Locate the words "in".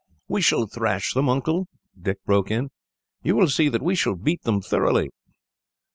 2.49-2.71